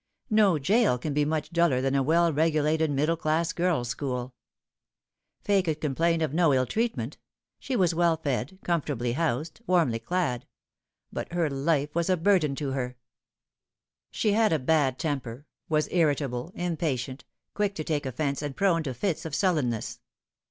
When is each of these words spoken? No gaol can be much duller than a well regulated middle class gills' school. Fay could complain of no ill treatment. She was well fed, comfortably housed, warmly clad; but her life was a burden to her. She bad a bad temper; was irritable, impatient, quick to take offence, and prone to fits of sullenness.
No 0.31 0.57
gaol 0.57 0.97
can 0.97 1.13
be 1.13 1.25
much 1.25 1.51
duller 1.51 1.79
than 1.79 1.93
a 1.93 2.01
well 2.01 2.33
regulated 2.33 2.89
middle 2.89 3.15
class 3.15 3.53
gills' 3.53 3.89
school. 3.89 4.33
Fay 5.43 5.61
could 5.61 5.79
complain 5.79 6.21
of 6.21 6.33
no 6.33 6.55
ill 6.55 6.65
treatment. 6.65 7.19
She 7.59 7.75
was 7.75 7.93
well 7.93 8.17
fed, 8.17 8.57
comfortably 8.63 9.11
housed, 9.13 9.61
warmly 9.67 9.99
clad; 9.99 10.47
but 11.13 11.31
her 11.33 11.51
life 11.51 11.93
was 11.93 12.09
a 12.09 12.17
burden 12.17 12.55
to 12.55 12.71
her. 12.71 12.97
She 14.09 14.31
bad 14.31 14.51
a 14.51 14.57
bad 14.57 14.97
temper; 14.97 15.45
was 15.69 15.87
irritable, 15.91 16.51
impatient, 16.55 17.23
quick 17.53 17.75
to 17.75 17.83
take 17.83 18.07
offence, 18.07 18.41
and 18.41 18.55
prone 18.57 18.81
to 18.81 18.95
fits 18.95 19.23
of 19.23 19.35
sullenness. 19.35 19.99